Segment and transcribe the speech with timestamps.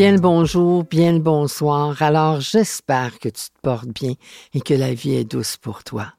[0.00, 2.00] Bien le bonjour, bien le bonsoir.
[2.00, 4.14] Alors j'espère que tu te portes bien
[4.54, 6.14] et que la vie est douce pour toi.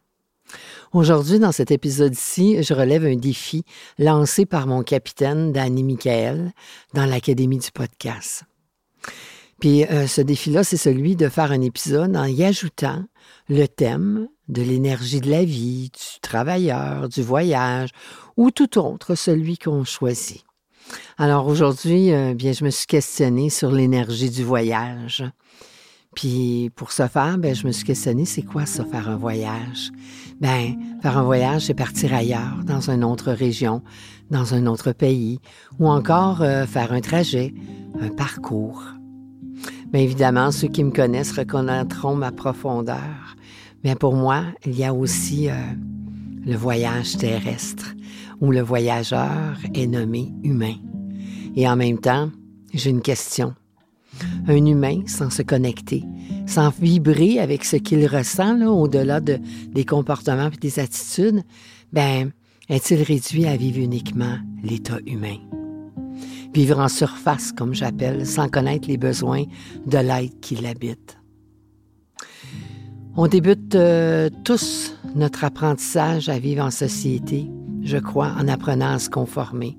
[0.94, 3.64] Aujourd'hui, dans cet épisode-ci, je relève un défi
[3.98, 6.52] lancé par mon capitaine, Danny Michael,
[6.94, 8.44] dans l'Académie du podcast.
[9.60, 13.04] Puis euh, ce défi-là, c'est celui de faire un épisode en y ajoutant
[13.50, 17.90] le thème de l'énergie de la vie, du travailleur, du voyage
[18.38, 20.44] ou tout autre, celui qu'on choisit.
[21.18, 25.24] Alors aujourd'hui, euh, bien, je me suis questionnée sur l'énergie du voyage.
[26.16, 29.92] Puis pour ce faire, ben, je me suis questionnée, c'est quoi ça, faire un voyage?
[30.42, 33.82] Ben, faire un voyage, c'est partir ailleurs, dans une autre région,
[34.30, 35.40] dans un autre pays,
[35.80, 37.54] ou encore euh, faire un trajet,
[38.02, 38.84] un parcours.
[39.92, 43.36] Bien évidemment, ceux qui me connaissent reconnaîtront ma profondeur.
[43.84, 45.54] Mais pour moi, il y a aussi euh,
[46.46, 47.94] le voyage terrestre,
[48.42, 50.76] où le voyageur est nommé humain.
[51.56, 52.30] Et en même temps,
[52.74, 53.54] j'ai une question.
[54.48, 56.04] Un humain sans se connecter,
[56.46, 59.40] sans vibrer avec ce qu'il ressent au-delà de,
[59.74, 61.44] des comportements et des attitudes,
[61.94, 62.32] ben,
[62.68, 65.38] est-il réduit à vivre uniquement l'état humain?
[66.54, 69.44] vivre en surface, comme j'appelle, sans connaître les besoins
[69.86, 71.18] de l'être qui l'habite.
[73.16, 77.50] On débute euh, tous notre apprentissage à vivre en société,
[77.84, 79.78] je crois, en apprenant à se conformer,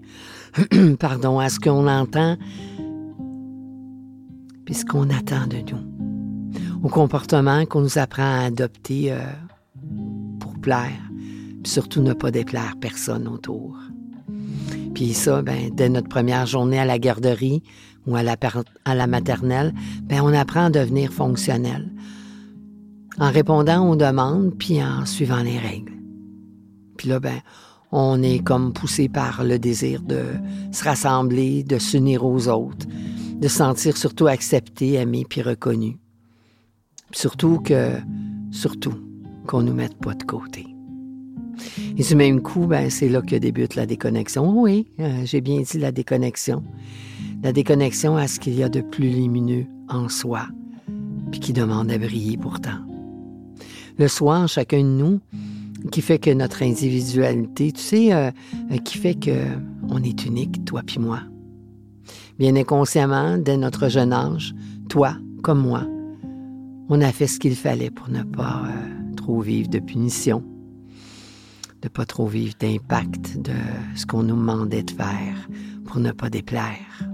[0.98, 2.36] pardon, à ce qu'on entend,
[4.64, 9.18] puis ce qu'on attend de nous, au comportement qu'on nous apprend à adopter euh,
[10.40, 11.00] pour plaire,
[11.62, 13.76] puis surtout ne pas déplaire personne autour.
[14.94, 17.62] Puis ça, ben, dès notre première journée à la garderie
[18.06, 18.36] ou à la,
[18.84, 21.90] à la maternelle, ben, on apprend à devenir fonctionnel
[23.18, 25.92] en répondant aux demandes puis en suivant les règles.
[26.96, 27.40] Puis là, ben,
[27.92, 30.22] on est comme poussé par le désir de
[30.72, 32.86] se rassembler, de s'unir aux autres,
[33.38, 35.98] de se sentir surtout accepté, aimé puis reconnu.
[37.12, 37.90] surtout que,
[38.50, 38.94] surtout,
[39.46, 40.66] qu'on nous mette pas de côté.
[41.98, 44.58] Et du même coup, ben, c'est là que débute la déconnexion.
[44.58, 46.62] Oui, euh, j'ai bien dit la déconnexion.
[47.42, 50.46] La déconnexion à ce qu'il y a de plus lumineux en soi,
[51.30, 52.78] puis qui demande à briller pourtant.
[53.98, 55.20] Le soi en chacun de nous,
[55.90, 58.30] qui fait que notre individualité, tu sais, euh,
[58.70, 59.36] euh, qui fait que
[59.88, 61.20] on est unique, toi puis moi.
[62.38, 64.54] Bien inconsciemment, dès notre jeune âge,
[64.88, 65.86] toi comme moi,
[66.88, 68.62] on a fait ce qu'il fallait pour ne pas
[69.16, 70.42] trop vivre de punition,
[71.80, 73.52] de pas trop vivre d'impact de
[73.94, 75.48] ce qu'on nous demandait de faire
[75.86, 77.08] pour ne pas déplaire.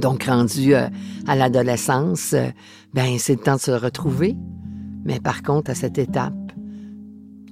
[0.00, 0.88] Donc, rendu euh,
[1.26, 2.48] à l'adolescence, euh,
[2.94, 4.36] ben c'est le temps de se retrouver.
[5.04, 6.34] Mais par contre, à cette étape,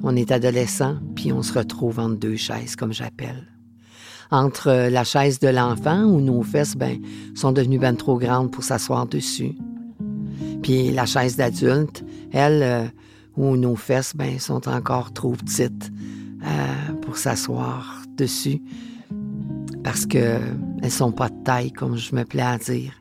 [0.02, 3.46] on est adolescent, puis on se retrouve entre deux chaises, comme j'appelle.
[4.30, 6.98] Entre euh, la chaise de l'enfant, où nos fesses ben,
[7.34, 9.56] sont devenues ben trop grandes pour s'asseoir dessus,
[10.62, 12.92] puis la chaise d'adulte, elle,
[13.36, 15.90] où nos fesses ben, sont encore trop petites
[16.44, 18.62] euh, pour s'asseoir dessus
[19.82, 22.92] parce qu'elles ne sont pas de taille, comme je me plais à dire.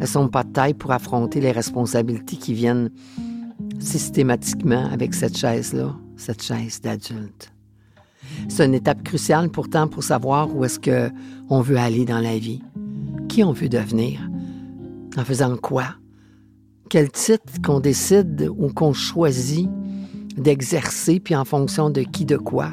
[0.00, 2.90] Elles sont pas de taille pour affronter les responsabilités qui viennent
[3.78, 5.94] systématiquement avec cette chaise-là,
[6.24, 7.52] cette chaise d'adulte.
[8.48, 12.62] C'est une étape cruciale pourtant pour savoir où est-ce qu'on veut aller dans la vie,
[13.28, 14.20] qui on veut devenir,
[15.16, 15.84] en faisant quoi,
[16.88, 19.68] quel titre qu'on décide ou qu'on choisit
[20.36, 22.70] d'exercer, puis en fonction de qui, de quoi?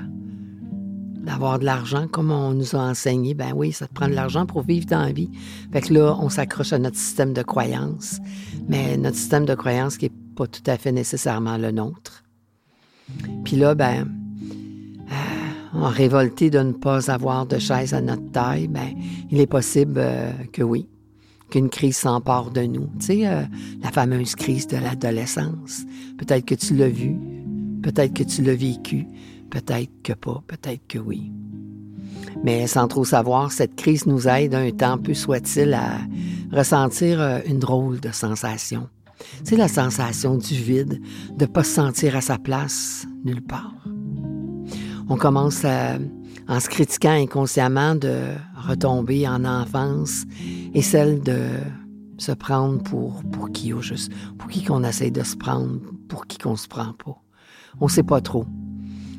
[1.26, 4.46] D'avoir de l'argent, comme on nous a enseigné, ben oui, ça te prend de l'argent
[4.46, 5.30] pour vivre dans la vie.
[5.72, 8.20] Fait que là, on s'accroche à notre système de croyance,
[8.68, 12.24] mais notre système de croyance qui n'est pas tout à fait nécessairement le nôtre.
[13.44, 14.08] Puis là, ben,
[15.12, 18.90] euh, en révolté de ne pas avoir de chaise à notre taille, ben,
[19.30, 20.88] il est possible euh, que oui,
[21.50, 22.90] qu'une crise s'empare de nous.
[23.00, 23.44] Tu sais, euh,
[23.82, 25.84] la fameuse crise de l'adolescence.
[26.18, 27.16] Peut-être que tu l'as vu,
[27.82, 29.08] Peut-être que tu l'as vécu,
[29.50, 31.32] peut-être que pas, peut-être que oui.
[32.44, 35.98] Mais sans trop savoir, cette crise nous aide un temps peu soit-il à
[36.52, 38.88] ressentir une drôle de sensation.
[39.44, 41.02] C'est la sensation du vide,
[41.38, 43.74] de ne pas se sentir à sa place nulle part.
[45.10, 50.24] On commence en se critiquant inconsciemment de retomber en enfance
[50.74, 51.40] et celle de
[52.18, 56.28] se prendre pour, pour qui au juste, pour qui qu'on essaie de se prendre, pour
[56.28, 57.22] qui qu'on se prend pas.
[57.80, 58.46] On sait pas trop.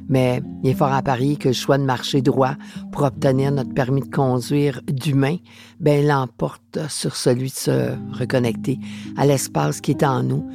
[0.08, 2.54] Mais il est fort à parier que le choix de marcher droit
[2.90, 5.36] pour obtenir notre permis de conduire d'humain,
[5.80, 8.78] ben, l'emporte sur celui de se reconnecter
[9.16, 10.46] à l'espace qui est en nous,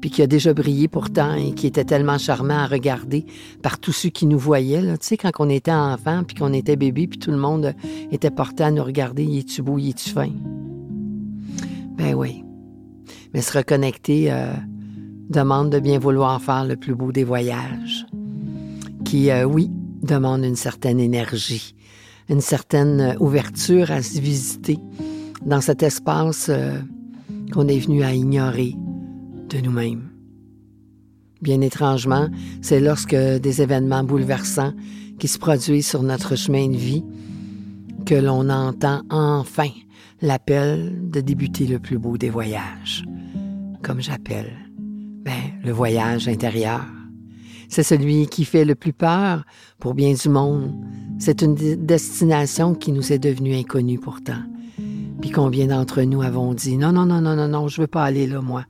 [0.00, 3.24] puis qui a déjà brillé pourtant et qui était tellement charmant à regarder
[3.62, 4.82] par tous ceux qui nous voyaient.
[4.98, 7.74] Tu sais, quand on était enfant, puis qu'on était bébé, puis tout le monde
[8.10, 10.30] était porté à nous regarder, y es-tu beau, y es-tu fin?
[11.96, 12.44] Ben oui.
[13.32, 14.52] Mais se reconnecter euh,
[15.30, 18.06] demande de bien vouloir faire le plus beau des voyages
[19.04, 19.70] qui, euh, oui,
[20.02, 21.74] demande une certaine énergie,
[22.28, 24.78] une certaine euh, ouverture à se visiter
[25.44, 26.78] dans cet espace euh,
[27.52, 28.74] qu'on est venu à ignorer
[29.48, 30.08] de nous-mêmes.
[31.40, 32.28] Bien étrangement,
[32.60, 34.72] c'est lorsque des événements bouleversants
[35.18, 37.04] qui se produisent sur notre chemin de vie
[38.06, 39.70] que l'on entend enfin
[40.20, 43.04] l'appel de débuter le plus beau des voyages,
[43.82, 44.52] comme j'appelle,
[45.24, 45.32] ben,
[45.64, 46.84] le voyage intérieur.
[47.68, 49.44] C'est celui qui fait le plus peur
[49.78, 50.72] pour bien du monde.
[51.18, 54.42] C'est une destination qui nous est devenue inconnue pourtant.
[55.20, 58.04] Puis combien d'entre nous avons dit non, non, non, non, non, non, je veux pas
[58.04, 58.64] aller là, moi.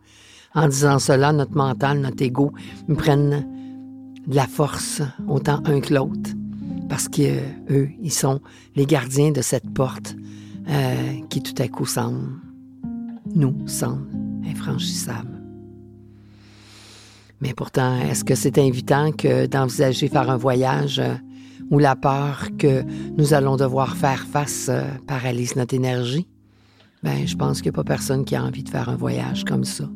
[0.54, 2.52] En disant cela, notre mental, notre ego
[2.88, 3.46] me prennent
[4.26, 6.30] de la force, autant un que l'autre,
[6.88, 8.40] parce qu'eux, ils sont
[8.76, 10.14] les gardiens de cette porte
[10.68, 12.28] euh, qui tout à coup semble,
[13.34, 14.06] nous, semble
[14.46, 15.31] infranchissable.
[17.42, 21.14] Mais pourtant, est-ce que c'est invitant que d'envisager faire un voyage euh,
[21.72, 22.84] où la peur que
[23.18, 26.28] nous allons devoir faire face euh, paralyse notre énergie?
[27.02, 29.44] Ben, je pense qu'il n'y a pas personne qui a envie de faire un voyage
[29.44, 29.90] comme ça.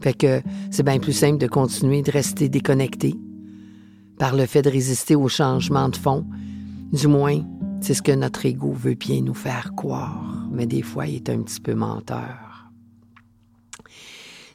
[0.00, 3.14] Fait que c'est bien plus simple de continuer de rester déconnecté
[4.18, 6.24] par le fait de résister au changement de fond.
[6.90, 7.42] Du moins,
[7.82, 11.28] c'est ce que notre ego veut bien nous faire croire, mais des fois, il est
[11.28, 12.45] un petit peu menteur.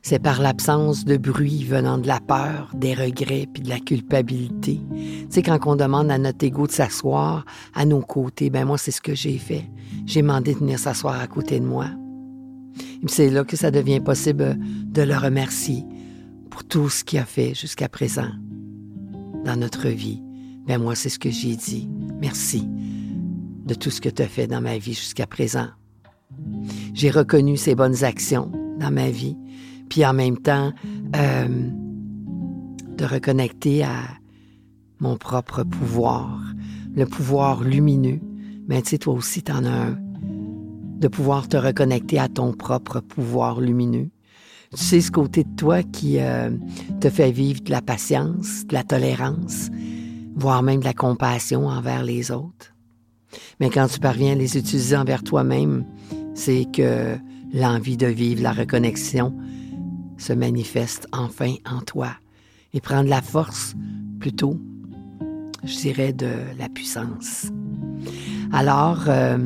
[0.03, 4.81] C'est par l'absence de bruit venant de la peur, des regrets puis de la culpabilité.
[4.92, 7.45] Tu sais, quand on demande à notre ego de s'asseoir
[7.75, 9.65] à nos côtés, ben moi, c'est ce que j'ai fait.
[10.07, 11.86] J'ai demandé de venir s'asseoir à côté de moi.
[13.03, 15.86] Et c'est là que ça devient possible de le remercier
[16.50, 18.30] pour tout ce qu'il a fait jusqu'à présent
[19.45, 20.21] dans notre vie.
[20.65, 21.88] Ben moi, c'est ce que j'ai dit.
[22.19, 22.68] Merci
[23.65, 25.68] de tout ce que tu as fait dans ma vie jusqu'à présent.
[26.94, 29.38] J'ai reconnu ces bonnes actions dans ma vie
[29.91, 30.71] puis en même temps
[31.17, 31.47] euh,
[32.97, 33.97] de reconnecter à
[35.01, 36.39] mon propre pouvoir,
[36.95, 38.21] le pouvoir lumineux.
[38.69, 39.97] Mais tu sais, toi aussi, tu en as un.
[40.97, 44.09] De pouvoir te reconnecter à ton propre pouvoir lumineux.
[44.77, 46.51] Tu sais ce côté de toi qui euh,
[47.01, 49.69] te fait vivre de la patience, de la tolérance,
[50.35, 52.73] voire même de la compassion envers les autres.
[53.59, 55.83] Mais quand tu parviens à les utiliser envers toi-même,
[56.33, 57.17] c'est que
[57.51, 59.35] l'envie de vivre la reconnexion
[60.21, 62.12] se manifeste enfin en toi
[62.73, 63.73] et prend de la force
[64.19, 64.56] plutôt,
[65.63, 67.47] je dirais, de la puissance.
[68.54, 69.37] Alors, euh,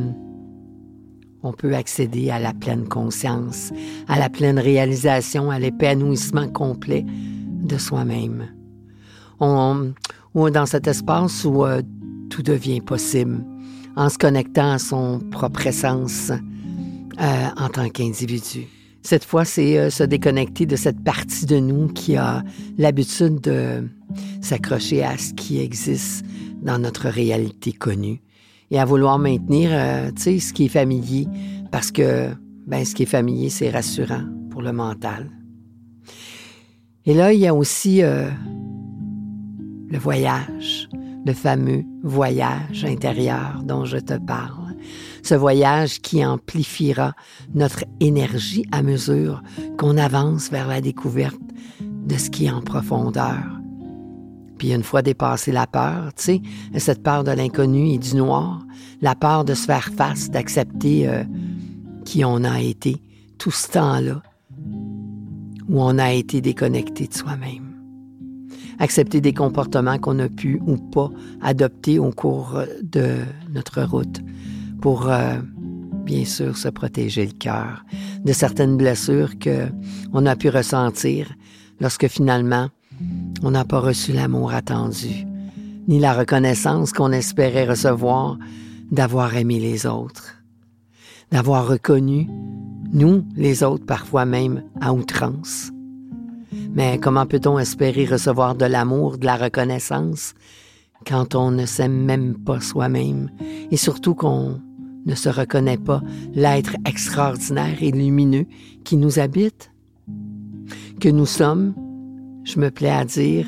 [1.44, 3.72] on peut accéder à la pleine conscience,
[4.08, 8.48] à la pleine réalisation, à l'épanouissement complet de soi-même.
[9.40, 9.94] On,
[10.34, 11.82] ou dans cet espace où euh,
[12.30, 13.46] tout devient possible,
[13.96, 18.68] en se connectant à son propre essence euh, en tant qu'individu.
[19.06, 22.44] Cette fois, c'est euh, se déconnecter de cette partie de nous qui a
[22.80, 23.88] l'habitude de
[24.42, 26.26] s'accrocher à ce qui existe
[26.64, 28.20] dans notre réalité connue
[28.72, 31.28] et à vouloir maintenir, euh, ce qui est familier
[31.70, 32.30] parce que,
[32.66, 35.30] ben, ce qui est familier, c'est rassurant pour le mental.
[37.06, 38.28] Et là, il y a aussi euh,
[39.88, 40.90] le voyage,
[41.28, 44.65] le fameux voyage intérieur dont je te parle
[45.26, 47.14] ce voyage qui amplifiera
[47.56, 49.42] notre énergie à mesure
[49.78, 51.40] qu'on avance vers la découverte
[51.82, 53.44] de ce qui est en profondeur.
[54.60, 56.42] Puis une fois dépassé la peur, tu sais,
[56.78, 58.64] cette peur de l'inconnu et du noir,
[59.02, 61.24] la peur de se faire face, d'accepter euh,
[62.06, 63.02] qui on a été
[63.40, 64.22] tout ce temps-là,
[65.68, 67.74] où on a été déconnecté de soi-même.
[68.78, 71.10] Accepter des comportements qu'on a pu ou pas
[71.42, 73.18] adopter au cours de
[73.52, 74.22] notre route
[74.82, 75.38] pour, euh,
[76.06, 77.84] bien sûr, se protéger le cœur
[78.24, 79.68] de certaines blessures que
[80.14, 81.34] on a pu ressentir
[81.80, 82.70] lorsque finalement
[83.44, 85.26] on n'a pas reçu l'amour attendu,
[85.88, 88.38] ni la reconnaissance qu'on espérait recevoir
[88.92, 90.36] d'avoir aimé les autres.
[91.32, 92.30] d'avoir reconnu,
[92.94, 95.72] nous, les autres, parfois même à outrance.
[96.74, 100.34] Mais comment peut-on espérer recevoir de l'amour, de la reconnaissance,
[101.06, 103.30] quand on ne s'aime même pas soi-même
[103.72, 104.60] et surtout qu'on
[105.06, 106.02] ne se reconnaît pas
[106.34, 108.46] l'être extraordinaire et lumineux
[108.84, 109.72] qui nous habite?
[111.00, 111.74] Que nous sommes,
[112.44, 113.48] je me plais à dire,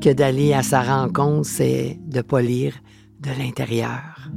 [0.00, 2.74] que d'aller à sa rencontre, c'est de polir
[3.20, 4.30] de l'intérieur.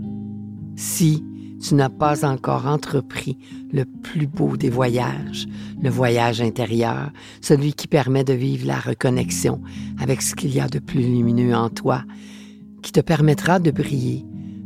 [0.76, 1.24] Si
[1.62, 3.38] tu n'as pas encore entrepris
[3.72, 5.48] le plus beau des voyages,
[5.82, 9.62] le voyage intérieur, celui qui permet de vivre la reconnexion
[10.00, 12.04] avec ce qu'il y a de plus lumineux en toi,
[12.84, 14.24] qui te permettra de briller,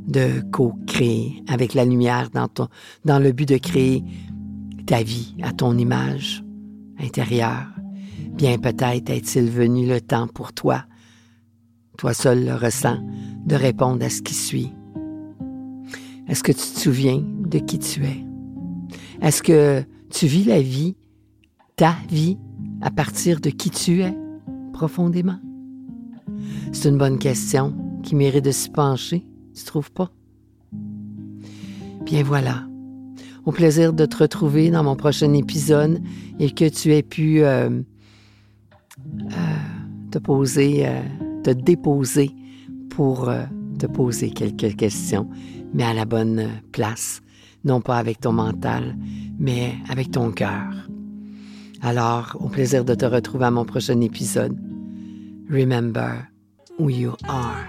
[0.07, 4.03] de co-créer avec la lumière dans, le but de créer
[4.85, 6.43] ta vie à ton image
[6.99, 7.67] intérieure.
[8.33, 10.83] Bien peut-être est-il venu le temps pour toi,
[11.97, 12.99] toi seul le ressens,
[13.45, 14.73] de répondre à ce qui suit.
[16.27, 18.25] Est-ce que tu te souviens de qui tu es?
[19.21, 20.95] Est-ce que tu vis la vie,
[21.75, 22.37] ta vie,
[22.81, 24.13] à partir de qui tu es
[24.73, 25.39] profondément?
[26.73, 30.09] C'est une bonne question qui mérite de s'y pencher, tu trouves pas?
[32.05, 32.65] Bien voilà.
[33.43, 36.01] Au plaisir de te retrouver dans mon prochain épisode
[36.39, 39.33] et que tu aies pu euh, euh,
[40.09, 41.01] te poser, euh,
[41.43, 42.31] te déposer
[42.89, 43.29] pour
[43.77, 45.29] te poser quelques questions,
[45.73, 47.21] mais à la bonne place,
[47.65, 48.95] non pas avec ton mental,
[49.37, 50.87] mais avec ton cœur.
[51.81, 54.57] Alors, au plaisir de te retrouver à mon prochain épisode.
[55.49, 56.25] Remember
[56.79, 57.67] who you are.